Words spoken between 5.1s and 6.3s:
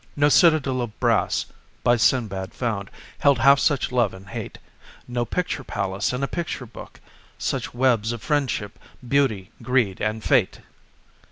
picture palace in a